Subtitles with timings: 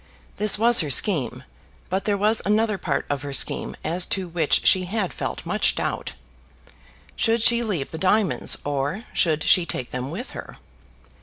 [0.37, 1.43] This was her scheme;
[1.91, 5.75] but there was another part of her scheme as to which she had felt much
[5.75, 6.13] doubt.
[7.15, 10.57] Should she leave the diamonds, or should she take them with her?